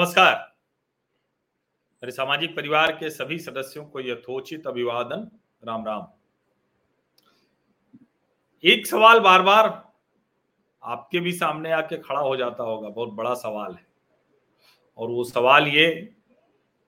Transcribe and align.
नमस्कार। 0.00 0.56
मेरे 2.02 2.12
सामाजिक 2.12 2.56
परिवार 2.56 2.92
के 2.92 3.10
सभी 3.10 3.38
सदस्यों 3.38 3.84
को 3.84 4.00
यथोचित 4.00 4.66
अभिवादन। 4.66 5.30
राम 5.64 5.86
राम। 5.86 6.06
एक 8.64 8.86
सवाल 8.86 9.20
बार 9.20 9.42
बार 9.42 9.92
आपके 10.82 11.20
भी 11.20 11.32
सामने 11.32 11.72
आके 11.72 11.98
खड़ा 11.98 12.20
हो 12.20 12.36
जाता 12.36 12.62
होगा, 12.62 12.88
बहुत 12.88 13.08
बड़ा 13.08 13.34
सवाल 13.34 13.74
है। 13.74 13.86
और 14.96 15.10
वो 15.10 15.24
सवाल 15.24 15.68
ये 15.68 16.16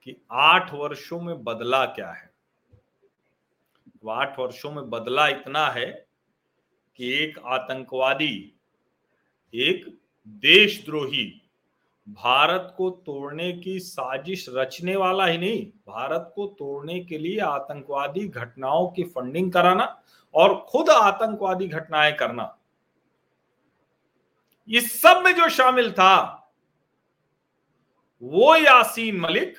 कि 0.04 0.16
आठ 0.30 0.72
वर्षों 0.74 1.20
में 1.20 1.44
बदला 1.44 1.86
क्या 1.86 2.10
है? 2.10 2.34
आठ 4.10 4.38
वर्षों 4.38 4.72
में 4.72 4.90
बदला 4.90 5.28
इतना 5.28 5.68
है 5.68 6.08
कि 6.96 7.12
एक 7.12 7.38
आतंकवादी, 7.38 8.54
एक 9.54 10.00
देशद्रोही 10.28 11.41
भारत 12.08 12.74
को 12.76 12.90
तोड़ने 12.90 13.52
की 13.52 13.80
साजिश 13.80 14.46
रचने 14.48 14.96
वाला 14.96 15.26
ही 15.26 15.38
नहीं, 15.38 15.66
भारत 15.66 16.32
को 16.36 16.46
तोड़ने 16.46 17.00
के 17.00 17.18
लिए 17.18 17.38
आतंकवादी 17.40 18.28
घटनाओं 18.28 18.88
की 18.88 19.04
फंडिंग 19.04 19.52
कराना 19.52 20.02
और 20.34 20.66
खुद 20.68 20.90
आतंकवादी 20.90 21.68
घटनाएँ 21.68 22.12
करना। 22.12 22.58
इस 24.68 25.02
सब 25.02 25.22
में 25.24 25.32
जो 25.32 25.48
शामिल 25.48 25.92
था, 25.92 26.38
वो 28.22 28.56
यासीन 28.56 29.20
मलिक 29.20 29.58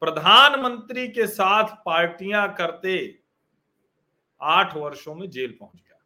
प्रधानमंत्री 0.00 1.08
के 1.08 1.26
साथ 1.26 1.64
पार्टियाँ 1.64 2.54
करते 2.54 3.18
आठ 4.42 4.76
वर्षों 4.76 5.14
में 5.14 5.30
जेल 5.30 5.56
पहुँच 5.60 5.76
गया। 5.76 5.98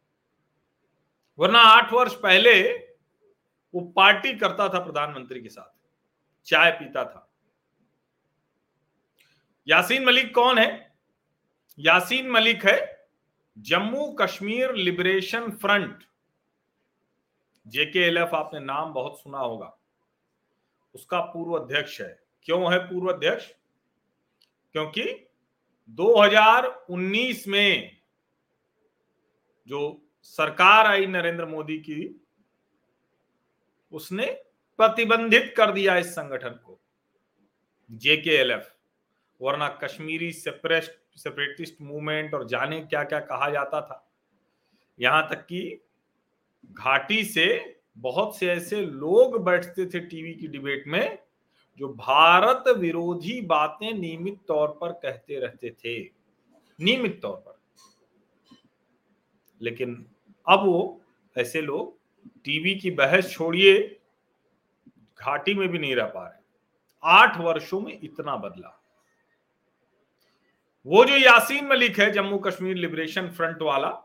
वरना 1.39 1.59
आठ 1.59 1.93
वर्ष 1.93 2.15
पहले 2.15 2.85
वो 3.75 3.81
पार्टी 3.81 4.33
करता 4.33 4.69
था 4.69 4.79
प्रधानमंत्री 4.79 5.41
के 5.41 5.49
साथ, 5.49 5.87
चाय 6.45 6.71
पीता 6.71 7.05
था। 7.05 7.33
यासीन 9.67 10.05
मलिक 10.05 10.35
कौन 10.35 10.57
है? 10.57 10.97
यासीन 11.79 12.29
मलिक 12.29 12.65
है 12.65 13.07
Jammu 13.57 14.11
Kashmir 14.11 14.73
liberation 14.73 15.51
front. 15.51 16.03
JKLF 17.67 18.29
आपने 18.33 18.59
नाम 18.59 18.93
बहुत 18.93 19.21
सुना 19.21 19.39
होगा। 19.39 19.77
उसका 20.93 21.21
पूर्व 21.21 21.53
अध्यक्ष 21.53 22.01
है। 22.01 22.23
क्यों 22.43 22.73
है 22.73 22.79
पूर्व 22.79 23.13
अध्यक्ष? 23.13 23.51
क्योंकि 24.71 25.29
2019 25.89 27.47
में 27.47 28.01
जो 29.67 30.07
सरकार 30.21 30.85
आई 30.85 31.05
नरेंद्र 31.05 31.45
मोदी 31.45 31.79
की 31.79 32.24
उसने 33.95 34.25
प्रतिबंधित 34.77 35.53
कर 35.57 35.71
दिया 35.71 35.97
इस 35.97 36.07
संगठन 36.07 36.49
को। 36.49 36.79
जेकेएलएफ, 37.91 38.75
वरना 39.41 39.69
कश्मीरी 39.69 40.31
सेपरेस्ट, 40.31 41.19
सेपरेटिस्ट 41.19 41.75
मूवमेंट 41.81 42.33
और 42.33 42.47
जाने 42.47 42.81
क्या 42.81 43.03
क्या 43.03 43.19
कहा 43.19 43.49
जाता 43.49 43.81
था। 43.81 44.11
यहाँ 44.99 45.29
तक 45.29 45.35
कि 45.35 45.81
घाटी 46.65 47.23
से 47.23 47.79
बहुत 47.97 48.37
से 48.37 48.47
ऐसे 48.51 48.81
लोग 48.81 49.43
बैठते 49.43 49.85
थे 49.85 49.99
टीवी 49.99 50.33
की 50.33 50.47
डिबेट 50.47 50.87
में, 50.87 51.19
जो 51.77 51.93
भारत 51.93 52.63
विरोधी 52.67 53.41
बातें 53.41 53.93
नियमित 53.93 54.39
तौर 54.47 54.67
पर 54.67 54.91
कहते 54.91 55.39
रहते 55.39 55.69
थे। 55.69 56.01
नियमित 56.81 57.21
तौर 57.21 57.35
पर। 57.35 57.59
लेकिन 59.61 60.05
अब 60.49 60.65
वो 60.65 61.01
ऐसे 61.37 61.61
लोग 61.61 61.94
टीवी 62.43 62.75
की 62.75 62.91
बहस 62.91 63.31
छोड़िए, 63.31 64.01
घाटी 65.19 65.53
में 65.53 65.69
भी 65.69 65.79
नहीं 65.79 65.95
रह 65.95 66.05
पा 66.05 66.27
रहे। 66.27 66.43
आठ 67.03 67.37
वर्षों 67.37 67.81
में 67.81 67.99
इतना 68.03 68.35
बदला। 68.35 68.81
वो 70.85 71.05
जो 71.05 71.17
यासीन 71.17 71.67
मलिक 71.67 71.99
है, 71.99 72.11
जम्मू 72.11 72.37
कश्मीर 72.37 72.75
लिबरेशन 72.75 73.29
फ्रंट 73.29 73.61
वाला, 73.61 74.01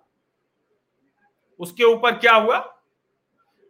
उसके 1.59 1.84
ऊपर 1.84 2.19
क्या 2.19 2.34
हुआ? 2.34 2.83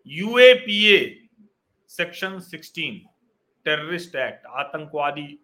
यूएपीए 0.07 1.29
सेक्शन 1.89 2.41
16 2.41 3.01
टेररिस्ट 3.65 4.17
एक्ट, 4.17 4.47
आतंकवादी 4.47 5.41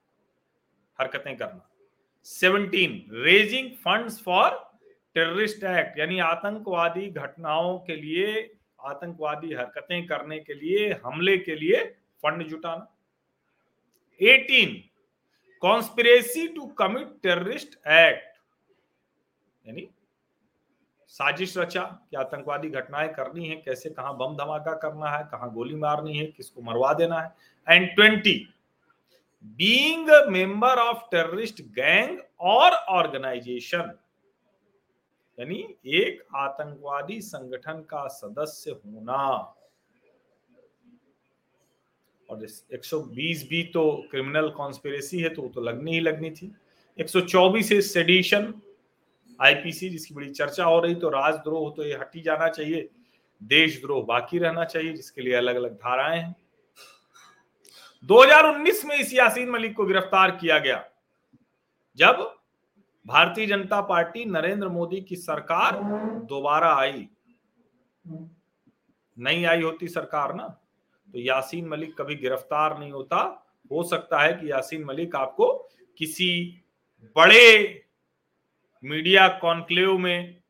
हरकतें 1.00 1.36
करना। 1.36 1.70
17 2.25 3.03
raising 3.10 3.70
funds 3.70 4.22
for 4.22 4.50
terrorist 5.14 5.64
act, 5.64 5.98
यानी 5.98 6.19
आतंकवादी 6.19 7.10
घटनाओं 7.10 7.78
के 7.78 7.97
लिए 7.97 8.55
आतंकवादी 8.81 9.53
हरकतें 9.54 10.06
करने 10.06 10.38
के 10.38 10.54
लिए, 10.54 10.92
हमले 11.04 11.37
के 11.38 11.54
लिए 11.54 11.84
फंड 12.22 12.47
जुटाना। 12.48 12.97
18 14.20 14.75
conspiracy 15.62 16.47
to 16.48 16.66
commit 16.66 17.09
terrorist 17.22 17.75
act 17.86 18.34
यानी 19.66 19.88
साजिश 21.06 21.56
रचा 21.59 21.82
कि 22.10 22.16
आतंकवादी 22.16 22.69
घटनाएँ 22.69 23.09
करनी 23.09 23.48
है, 23.48 23.56
कैसे, 23.56 23.91
कहाँ 23.91 24.16
बम 24.16 24.36
धमाका 24.36 24.75
करना 24.75 25.10
है, 25.10 25.25
कहाँ 25.25 25.53
गोली 25.53 25.75
मारनी 25.75 26.16
है, 26.19 26.26
किसको 26.26 26.62
मरवा 26.62 26.92
देना 26.92 27.20
है। 27.20 27.34
And 27.69 27.94
twenty 27.94 28.34
being 29.44 30.10
member 30.28 30.78
of 30.78 31.03
terrorist 31.10 31.62
gang 31.62 32.19
और 32.41 32.72
ऑर्गेनाइजेशन 32.72 33.98
यानी 35.38 35.64
एक 35.97 36.22
आतंकवादी 36.36 37.20
संगठन 37.20 37.80
का 37.82 38.06
सदस्य 38.08 38.70
होना। 38.70 39.26
और 42.28 42.47
120 42.72 43.42
भी 43.48 43.62
तो 43.64 43.91
क्रिमिनल 44.10 44.48
कॉन्स्पिरेसी 44.50 45.20
है 45.20 45.28
तो 45.28 45.42
वो 45.42 45.48
तो 45.48 45.60
लगनी 45.60 45.92
ही 45.92 46.00
लगनी 46.00 46.30
थी। 46.30 46.52
124 46.98 47.72
है 47.72 47.80
सेडिशन 47.80 48.52
आईपीसी 49.41 49.88
जिसकी 49.91 50.14
बड़ी 50.14 50.30
चर्चा 50.30 50.64
हो 50.64 50.78
रही 50.80 50.94
तो 50.94 51.08
राजद्रोह 51.08 51.70
तो 51.76 51.84
ये 51.84 51.94
हटी 51.94 52.20
जाना 52.20 52.48
चाहिए, 52.48 52.88
देशद्रोह 53.41 54.04
बाकी 54.04 54.38
रहना 54.38 54.64
चाहिए, 54.64 54.92
जिसके 54.92 55.22
लिए 55.22 55.34
अलग 55.34 55.56
अलग 55.56 55.74
धाराएँ 55.74 56.20
हैं। 56.20 56.34
2019 58.08 58.84
में 58.84 58.97
इस 58.97 59.12
यासीन 59.14 59.50
मलिक 59.50 59.76
को 59.76 59.84
गिरफ़्तार 59.86 60.30
किया 60.30 60.58
गया, 60.58 60.84
जब 61.98 62.35
भारतीय 63.06 63.46
जनता 63.46 63.80
पार्टी 63.80 64.24
नरेंद्र 64.24 64.68
मोदी 64.68 65.00
की 65.00 65.16
सरकार 65.16 65.80
दोबारा 66.26 66.74
आई। 66.74 67.08
नहीं 69.16 69.44
आई 69.46 69.62
होती 69.62 69.88
सरकार 69.88 70.34
ना 70.34 70.46
तो 71.08 71.18
यासीन 71.18 71.68
मलिक 71.68 71.96
कभी 72.00 72.14
गिरफ़्तार 72.14 72.78
नहीं 72.78 72.92
होता। 72.92 73.18
हो 73.70 73.82
सकता 73.82 74.20
है 74.20 74.32
कि 74.32 74.50
यासीन 74.50 74.84
मलिक 74.84 75.16
आपको 75.16 75.52
किसी 75.98 76.62
बड़े 77.16 77.84
मीडिया 78.84 79.28
कॉन्क्लेव 79.38 79.96
में 79.98 80.42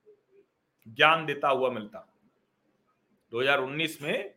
ज्ञान 0.87 1.27
देता 1.27 1.49
हुआ 1.49 1.71
मिलता। 1.71 2.07
2019 3.33 4.01
में 4.03 4.35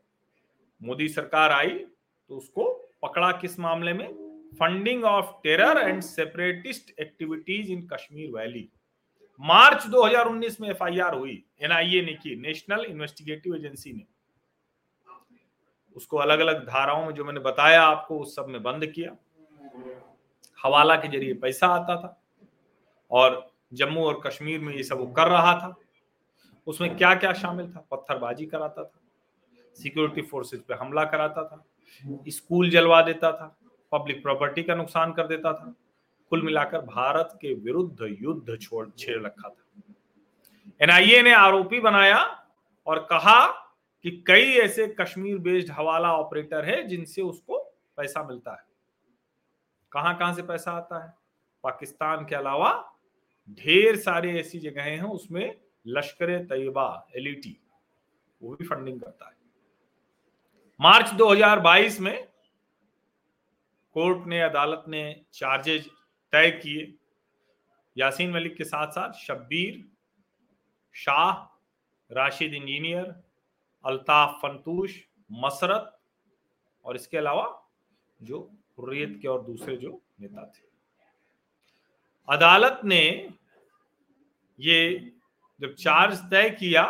मोदी 0.81 1.07
सरकार 1.07 1.51
आई 1.51 1.69
तो 1.69 2.37
उसको 2.37 2.71
पकड़ा 3.01 3.31
किस 3.31 3.59
मामले 3.59 3.93
में? 3.93 4.28
Funding 4.53 5.03
of 5.03 5.25
terror 5.43 5.77
and 5.77 6.01
separatist 6.01 6.99
activities 6.99 7.71
in 7.71 7.87
Kashmir 7.87 8.31
valley 8.31 8.69
March 9.39 9.87
2019 9.87 10.61
में 10.61 10.69
एफआईआर 10.69 11.15
हुई 11.15 11.45
एनआईए 11.61 12.01
ने 12.01 12.13
की 12.13 12.35
नेशनल 12.35 12.85
इन्वेस्टिगेटिव 12.85 13.55
एजेंसी 13.55 13.93
ने। 13.93 14.05
उसको 15.95 16.17
अलग 16.17 16.39
अलग 16.39 16.67
धाराओं 16.67 17.05
में 17.05 17.13
जो 17.13 17.25
मैंने 17.25 17.39
बताया 17.39 17.81
आपको, 17.81 18.19
उस 18.19 18.35
सब 18.35 18.47
में 18.47 18.63
बंद 18.63 18.85
किया। 18.85 19.17
हवाला 20.63 20.95
के 20.95 21.07
ज़रिए 21.07 21.33
पैसा 21.33 21.67
आता 21.67 21.95
था 21.95 22.21
और 23.11 23.51
जम्मू 23.73 24.01
और 24.01 24.21
कश्मीर 24.25 24.59
में 24.59 24.75
ये 24.75 24.83
सब 24.83 24.97
वो 24.97 25.07
कर 25.07 25.27
रहा 25.27 25.53
था। 25.53 25.75
उसमें 26.67 26.97
क्या 26.97 27.15
क्या 27.15 27.33
शामिल 27.33 27.71
था? 27.71 27.87
पत्थरबाजी 27.91 28.45
कराता 28.45 28.83
था। 28.83 29.01
सिक्योरिटी 29.73 30.21
फोर्सेज 30.21 30.61
पे 30.61 30.73
हमला 30.73 31.03
कराता 31.03 31.43
था। 31.43 31.65
स्कूल 32.27 32.69
जलवा 32.69 33.01
देता 33.01 33.31
था। 33.31 33.55
पब्लिक 33.91 34.23
प्रॉपर्टी 34.23 34.63
का 34.63 34.75
नुकसान 34.75 35.13
कर 35.13 35.27
देता 35.27 35.53
था। 35.53 35.75
कुल 36.29 36.41
मिलाकर 36.41 36.81
भारत 36.81 37.29
के 37.41 37.53
विरुद्ध 37.53 38.17
युद्ध 38.21 38.57
छोड़, 38.61 38.89
छेड़ 38.97 39.23
रखा 39.23 39.49
था। 39.49 39.93
एनआईए 40.81 41.21
ने 41.21 41.33
आरोपी 41.33 41.79
बनाया 41.79 42.45
और 42.87 42.99
कहा 42.99 43.47
कि 44.03 44.23
कई 44.27 44.51
ऐसे 44.53 44.87
कश्मीर 44.87 45.37
बेस्ड 45.37 45.71
हवाला 45.71 46.13
ऑपरेटर 46.13 46.65
है 46.65 46.83
जिनसे 46.83 47.21
उसको 47.21 47.57
पैसा 47.97 48.23
मिलता 48.23 48.51
है। 48.51 48.63
कहाँ 49.91 50.17
कहाँ 50.17 50.33
से 50.33 50.41
पैसा 50.41 50.71
आता 50.71 51.05
है? 51.05 51.13
पाकिस्तान 51.63 52.25
के 52.25 52.35
अलावा 52.35 52.95
ढेर 53.51 53.95
सारे 53.95 54.39
ऐसी 54.39 54.59
जगहें 54.59 54.95
हैं, 54.95 55.03
उसमें 55.03 55.57
लश्कर 55.87 56.45
तैयबा 56.45 57.07
एलईटी 57.15 57.57
वो 58.41 58.55
भी 58.55 58.65
फंडिंग 58.65 59.01
करता 59.01 59.25
है। 59.25 59.35
मार्च 60.81 61.09
2022 61.09 61.99
में 61.99 62.28
कोर्ट 63.95 64.27
ने, 64.27 64.41
अदालत 64.41 64.83
ने 64.87 65.03
चार्जेज 65.33 65.89
तय 66.33 66.51
किए। 66.53 66.93
यासीन 67.95 68.31
मलिक 68.31 68.55
के 68.57 68.63
साथ 68.63 68.91
साथ 68.91 69.13
शब्बीर, 69.19 69.83
शाह, 70.95 71.31
राशिद 72.11 72.53
इंजीनियर, 72.53 73.13
अल्ताफ 73.85 74.39
फंतूश, 74.41 74.99
मसरत 75.31 75.95
और 76.85 76.95
इसके 76.95 77.17
अलावा 77.17 77.45
जो 78.19 78.39
हुर्रियत 78.77 79.17
के 79.21 79.27
और 79.27 79.43
दूसरे 79.45 79.75
जो 79.77 80.01
नेता 80.21 80.45
थे। 80.45 80.67
अदालत 82.27 82.81
ने 82.83 83.03
ये 84.59 85.11
जब 85.59 85.73
चार्ज 85.73 86.19
तय 86.31 86.49
किया 86.49 86.83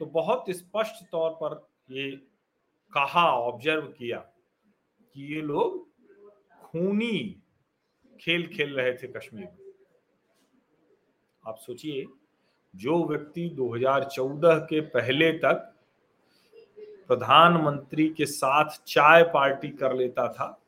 तो 0.00 0.06
बहुत 0.06 0.50
स्पष्ट 0.50 1.04
तौर 1.10 1.30
पर 1.32 1.54
ये 1.90 2.10
कहा 2.92 3.24
ऑब्ज़र्व 3.32 3.86
किया 3.88 4.18
कि 4.18 5.34
ये 5.34 5.40
लोग 5.42 5.87
खूनी 6.68 7.42
खेल 8.20 8.46
खेल 8.46 8.74
रहे 8.76 8.92
थे 8.92 9.08
कश्मीर 9.08 9.44
में। 9.44 9.72
आप 11.46 11.56
सोचिए, 11.56 12.06
जो 12.76 13.04
व्यक्ति 13.04 13.48
2014 13.50 14.58
के 14.58 14.80
पहले 14.80 15.32
तक 15.32 15.74
प्रधानमंत्री 17.06 18.08
के 18.08 18.26
साथ 18.26 18.82
चाय 18.86 19.22
पार्टी 19.22 19.68
कर 19.68 19.94
लेता 19.94 20.28
था, 20.32 20.60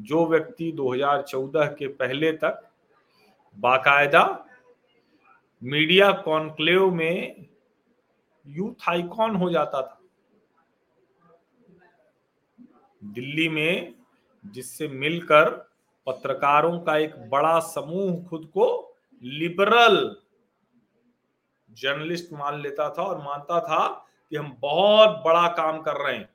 जो 0.00 0.26
व्यक्ति 0.26 0.72
2014 0.72 1.66
के 1.66 1.88
पहले 1.88 2.32
तक 2.32 2.70
बाकायदा 3.56 4.44
मीडिया 5.62 6.10
कॉन्क्लेव 6.12 6.90
में 6.90 7.46
यूथ 8.46 8.88
आइकॉन 8.88 9.36
हो 9.36 9.50
जाता 9.50 9.82
था। 9.82 10.00
दिल्ली 13.04 13.48
में 13.48 13.97
जिससे 14.46 14.88
मिलकर 14.88 15.50
पत्रकारों 16.06 16.80
का 16.80 16.96
एक 16.96 17.30
बड़ा 17.30 17.60
समूह 17.60 18.24
खुद 18.24 18.44
को 18.46 18.96
लिबरल 19.22 20.16
जर्नलिस्ट 21.70 22.32
मान 22.32 22.60
लेता 22.60 22.90
था 22.90 23.02
और 23.02 23.18
मानता 23.18 23.60
था 23.60 24.06
कि 24.30 24.36
हम 24.36 24.56
बहुत 24.60 25.22
बड़ा 25.24 25.48
काम 25.48 25.82
कर 25.82 25.94
रहे 25.94 26.16
हैं। 26.16 26.28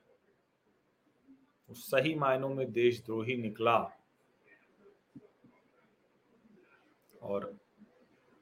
सही 1.70 2.14
मायनों 2.14 2.48
में 2.48 2.72
देशद्रोही 2.72 3.36
निकला। 3.36 3.90
और 7.22 7.56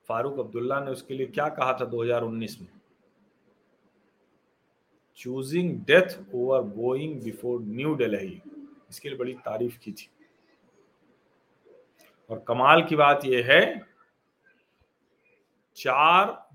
फारूक 0.09 0.39
अब्दुल्ला 0.39 0.81
ने 0.81 0.91
उसके 0.91 1.15
लिए 1.15 1.27
क्या 1.27 1.49
कहा 1.49 1.73
था 1.73 1.85
2019 1.85 2.61
में? 2.61 2.69
Choosing 5.17 5.81
death 5.81 6.35
over 6.35 6.63
going 6.63 7.23
before 7.23 7.61
new 7.61 7.95
Delhi 7.95 8.43
इसके 8.93 9.09
लिए 9.09 9.19
बड़ी 9.19 9.35
तारीफ़ 9.35 9.79
की 9.79 9.93
थी। 9.93 10.11
और 12.31 12.45
कमाल 12.49 12.83
की 12.85 12.97
बात 12.97 13.25
यह 13.25 13.47
है, 13.47 13.87
चार 15.77 16.51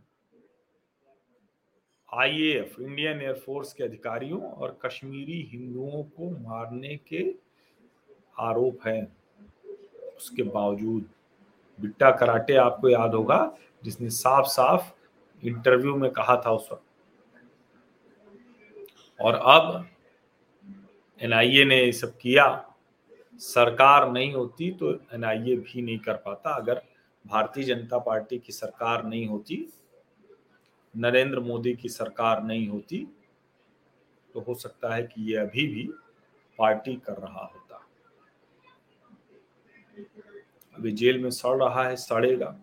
आईएएफ 2.14 2.80
इंडियन 2.80 3.22
एयरफोर्स 3.22 3.74
के 3.74 3.84
अधिकारियों 3.84 4.42
और 4.42 4.80
कश्मीरी 4.86 5.42
हिंदुओं 5.42 6.04
को 6.04 6.30
मारने 6.40 6.96
के 6.98 7.36
आरोप 8.40 8.88
हैं। 8.88 9.18
उसके 10.18 10.44
बावजूद 10.44 11.10
बिट्टा 11.80 12.12
कराटे 12.12 12.56
आपको 12.56 12.90
याद 12.90 13.14
होगा, 13.14 13.58
जिसने 13.84 14.10
साफ़ 14.10 14.46
साफ़ 14.46 14.94
इंटरव्यू 15.44 15.96
में 15.96 16.12
कहा 16.12 16.42
था 16.46 16.52
उस 16.52 16.70
वक्त। 16.72 16.84
और 19.20 19.34
अब 19.34 19.90
एनआईए 21.20 21.64
ने 21.66 21.76
ये 21.78 21.92
सब 21.94 22.18
किया। 22.18 22.46
सरकार 23.42 24.10
नहीं 24.12 24.34
होती 24.34 24.70
तो 24.72 24.94
एनआईए 25.14 25.56
भी 25.58 25.82
नहीं 25.82 25.98
कर 26.00 26.14
पाता। 26.16 26.56
अगर 26.56 26.82
भारतीय 27.26 27.64
जनता 27.64 27.98
पार्टी 28.00 28.38
की 28.38 28.54
सरकार 28.54 29.04
नहीं 29.06 29.26
होती, 29.28 29.68
नरेंद्र 30.94 31.40
मोदी 31.40 31.74
की 31.74 31.90
सरकार 31.90 32.44
नहीं 32.44 32.68
होती 32.68 33.08
तो 34.36 34.40
हो 34.40 34.54
सकता 34.56 34.94
है 34.96 35.04
कि 35.04 35.32
ये 35.32 35.38
अभी 35.38 35.66
भी 35.68 35.90
पार्टी 36.60 36.96
कर 37.06 37.18
रहा 37.18 37.44
होता। 37.44 37.84
अभी 40.76 40.92
जेल 40.92 41.20
में 41.20 41.30
सड़ 41.32 41.58
रहा 41.58 41.84
है, 41.84 41.96
सड़ेगा। 41.96 42.56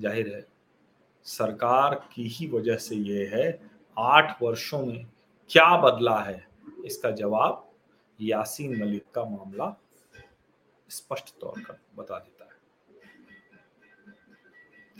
ज़ाहिर 0.00 0.34
है, 0.34 0.44
सरकार 1.26 1.94
की 2.14 2.26
ही 2.28 2.46
वजह 2.48 2.76
से 2.78 2.96
यह 2.96 3.34
है। 3.34 3.60
आठ 3.96 4.42
वर्षों 4.42 4.84
में 4.86 5.06
क्या 5.50 5.76
बदला 5.82 6.18
है? 6.20 6.49
इसका 6.86 7.10
जवाब 7.12 7.66
यासीन 8.18 8.80
मलिक 8.80 9.04
का 9.14 9.24
मामला 9.24 9.74
स्पष्ट 10.90 11.34
तौर 11.40 11.60
पर 11.60 11.78
बता 11.96 12.18
देता 12.18 12.44
है। 12.44 12.50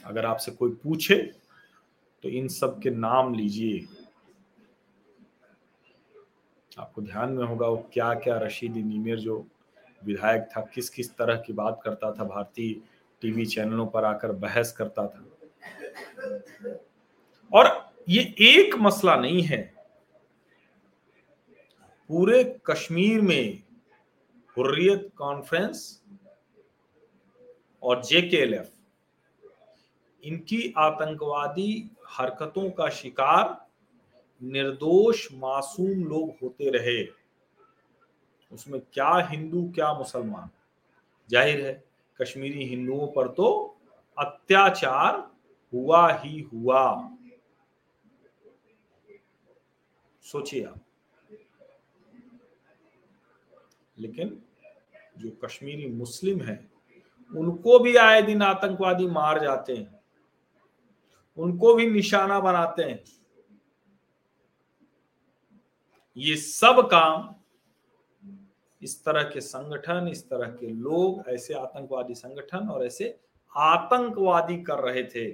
अगर 0.05 0.27
आपसे 0.27 0.53
कोई 0.53 0.71
पूछे 0.83 1.17
तो 2.25 2.29
इन 2.29 2.49
सब 2.49 2.81
के 2.83 2.91
नाम 2.91 3.35
लीजिए। 3.35 3.87
आपको 6.79 7.03
ध्यान 7.03 7.33
में 7.33 7.45
होगा 7.45 7.67
वो 7.67 7.77
क्या 7.93 8.13
क्या 8.15 8.39
रशीदी 8.39 8.83
नीमेर 8.83 9.19
जो 9.19 9.45
विधायक 10.03 10.49
था 10.51 10.61
किस 10.75 10.89
किस 10.91 11.15
तरह 11.17 11.37
की 11.37 11.53
बात 11.53 11.81
करता 11.85 12.13
था, 12.13 12.25
भारतीय 12.25 12.75
टीवी 13.23 13.47
चैनलों 13.47 13.87
पर 13.87 14.05
आकर 14.05 14.33
बहस 14.35 14.73
करता 14.73 15.07
था। 15.07 15.25
और 17.53 17.69
ये 18.09 18.23
एक 18.41 18.75
मसला 18.79 19.17
नहीं 19.17 19.43
है 19.43 19.61
पूरे 22.11 22.63
कश्मीर 22.67 23.21
में 23.21 23.63
हुर्रियत 24.57 25.11
कॉन्फ्रेंस 25.17 26.03
और 27.83 28.03
जेकेएलएफ 28.05 28.73
इनकी 30.25 30.75
आतंकवादी 30.79 31.91
हरकतों 32.09 32.71
का 32.71 32.89
शिकार 32.89 33.69
निर्दोष 34.43 35.27
मासूम 35.33 36.05
लोग 36.05 36.31
होते 36.43 36.71
रहे। 36.71 37.09
उसमें 38.53 38.81
क्या 38.93 39.15
हिंदू, 39.31 39.63
क्या 39.75 39.95
मुसलमान? 39.95 40.51
ज़ाहिर 41.31 41.67
है, 41.67 41.85
कश्मीरी 42.23 42.65
हिंदुओं 42.65 43.07
पर 43.07 43.29
तो 43.29 43.79
अत्याचार 44.19 45.31
हुआ 45.73 46.13
ही 46.13 46.41
हुआ। 46.41 47.11
सोचिए 50.23 50.65
आप। 50.65 50.81
लेकिन 54.01 54.43
जो 55.19 55.31
कश्मीरी 55.45 55.87
मुस्लिम 55.87 56.41
है, 56.41 56.71
उनको 57.33 57.79
भी 57.79 57.97
आए 57.97 58.23
दिन 58.23 58.43
आतंकवादी 58.43 59.07
मार 59.07 59.41
जाते 59.41 59.77
हैं, 59.77 60.01
उनको 61.39 61.75
भी 61.75 61.91
निशाना 61.91 62.41
बनाते 62.41 62.83
हैं। 62.83 63.03
ये 66.17 66.37
सब 66.37 66.89
काम 66.91 67.35
इस 68.83 69.05
तरह 69.05 69.23
के 69.23 69.41
संगठन, 69.41 70.09
इस 70.09 70.29
तरह 70.29 70.51
के 70.51 70.67
लोग, 70.67 71.29
ऐसे 71.29 71.55
आतंकवादी 71.55 72.15
संगठन 72.15 72.69
और 72.69 72.85
ऐसे 72.87 73.19
आतंकवादी 73.57 74.57
कर 74.63 74.79
रहे 74.79 75.05
थे। 75.05 75.31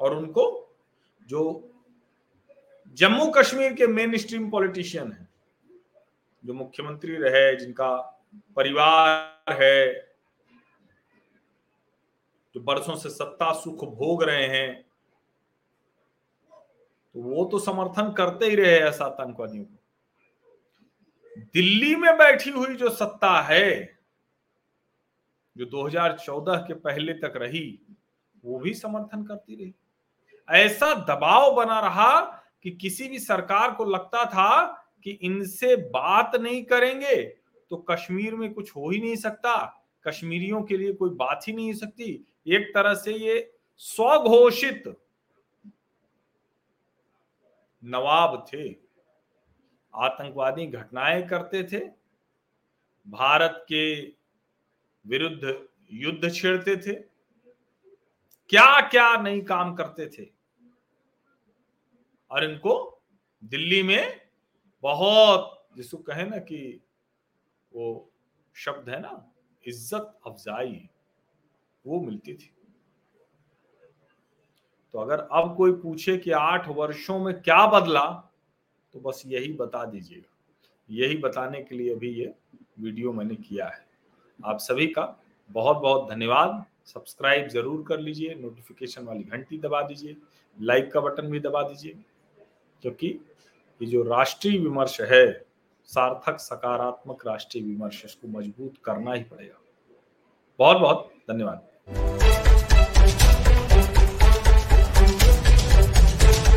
और 0.00 0.14
उनको 0.16 0.44
जो 1.26 1.42
जम्मू 2.96 3.26
कश्मीर 3.30 3.72
के 3.74 3.86
मेन 3.86 4.16
स्ट्रीम 4.16 4.50
पॉलिटिशियन 4.50 5.12
है 5.12 5.19
जो 6.44 6.54
मुख्यमंत्री 6.54 7.16
रहे, 7.16 7.56
जिनका 7.56 7.96
परिवार 8.56 9.54
है, 9.62 10.10
जो 12.54 12.60
बरसों 12.60 12.96
से 12.96 13.10
सत्ता, 13.10 13.52
सुख 13.52 13.84
भोग 13.84 14.22
रहे 14.22 14.46
हैं 14.46 14.90
तो 17.14 17.22
वो 17.22 17.44
तो 17.44 17.58
समर्थन 17.58 18.12
करते 18.12 18.46
ही 18.46 18.54
रहे 18.54 18.78
ऐसा 18.78 19.04
आतंकवादियों 19.04 19.64
को। 19.64 19.78
दिल्ली 21.54 21.96
में 21.96 22.16
बैठी 22.18 22.50
हुई 22.50 22.74
जो 22.74 22.90
सत्ता 22.90 23.40
है, 23.40 23.98
जो 25.56 25.66
2014 25.66 26.56
के 26.56 26.74
पहले 26.74 27.12
तक 27.12 27.32
रही, 27.36 27.78
वो 28.44 28.58
भी 28.58 28.74
समर्थन 28.74 29.24
करती 29.24 29.54
रही। 29.54 29.74
ऐसा 30.48 30.94
दबाव 30.94 31.54
बना 31.54 31.80
रहा 31.80 32.20
कि 32.62 32.70
किसी 32.70 33.08
भी 33.08 33.18
सरकार 33.18 33.74
को 33.74 33.84
लगता 33.84 34.24
था 34.24 34.66
कि 35.04 35.10
इनसे 35.10 35.76
बात 35.76 36.36
नहीं 36.36 36.64
करेंगे 36.64 37.22
तो 37.70 37.76
कश्मीर 37.76 38.34
में 38.34 38.54
कुछ 38.54 38.76
हो 38.76 38.90
ही 38.90 39.00
नहीं 39.00 39.16
सकता। 39.16 39.84
कश्मीरियों 40.08 40.62
के 40.62 40.76
लिए 40.76 40.92
कोई 40.92 41.10
बात 41.10 41.40
ही 41.48 41.52
नहीं 41.52 41.72
हो 41.72 41.78
सकती। 41.78 42.26
एक 42.46 42.74
तरह 42.74 42.94
से 42.94 43.14
ये 43.14 43.52
स्वघोषित 43.76 44.96
नवाब 47.84 48.46
थे। 48.52 48.76
आतंकवादी 49.94 50.66
घटनाएँ 50.66 51.28
करते 51.28 51.64
थे। 51.64 51.78
भारत 53.08 53.66
के 53.68 54.02
विरुद्ध 55.06 55.68
युद्ध 55.92 56.34
छेड़ते 56.34 56.76
थे। 56.76 56.94
क्या 58.48 58.80
क्या 58.80 59.16
नहीं 59.16 59.42
काम 59.42 59.74
करते 59.74 60.06
थे? 60.06 60.28
और 62.30 62.44
इनको 62.44 63.02
दिल्ली 63.44 63.82
में 63.82 64.29
बहुत, 64.84 65.66
जिसको 65.76 65.98
कहे 65.98 66.24
ना 66.24 66.36
कि 66.38 66.80
वो 67.72 68.10
शब्द 68.56 68.88
है 68.88 69.00
ना, 69.00 69.32
इज़्ज़त 69.64 70.14
अफजाई, 70.26 70.88
वो 71.84 72.00
मिलती 72.00 72.34
थी। 72.34 72.50
तो 74.94 74.98
अगर 74.98 75.18
अब 75.32 75.54
कोई 75.56 75.72
पूछे 75.72 76.16
कि 76.18 76.30
आठ 76.32 76.68
वर्षों 76.68 77.18
में 77.18 77.34
क्या 77.42 77.66
बदला 77.68 78.04
तो 78.94 79.00
बस 79.00 79.22
यही 79.26 79.52
बता 79.52 79.84
दीजिएगा। 79.84 80.28
यही 80.88 81.16
बताने 81.16 81.62
के 81.62 81.74
लिए 81.74 81.94
अभी 81.94 82.08
ये 82.10 82.32
वीडियो 82.80 83.12
मैंने 83.12 83.34
किया 83.36 83.66
है। 83.66 83.84
आप 84.38 84.58
सभी 84.58 84.86
का 84.88 85.04
बहुत 85.50 85.76
बहुत 85.76 86.10
धन्यवाद। 86.10 86.64
सब्सक्राइब 86.86 87.48
ज़रूर 87.48 87.84
कर 87.88 88.00
लीजिए, 88.00 88.34
नोटिफिकेशन 88.34 89.04
वाली 89.04 89.22
घंटी 89.24 89.58
दबा 89.58 89.82
दीजिए, 89.82 90.16
लाइक 90.58 90.90
का 90.92 91.00
बटन 91.00 91.30
भी 91.30 91.40
दबा 91.40 91.62
दीजिए, 91.62 91.92
क्योंकि 92.82 93.18
ये 93.82 93.86
जो 93.86 94.02
राष्ट्रीय 94.02 94.58
विमर्श 94.58 95.00
है, 95.00 95.46
सार्थक, 95.84 96.36
सकारात्मक 96.38 97.26
राष्ट्रीय 97.26 97.64
विमर्श, 97.64 98.02
इसको 98.04 98.28
मज़बूत 98.28 98.74
करना 98.84 99.12
ही 99.12 99.22
पड़ेगा। 99.22 99.60
बहुत 100.58 100.76
बहुत 100.76 101.12
धन्यवाद। 101.30 102.29